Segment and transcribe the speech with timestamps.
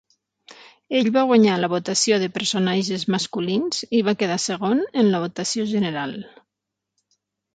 [0.99, 5.67] Ell va guanyar la votació de personatges masculins i va quedar segon en la votació
[5.75, 6.19] general.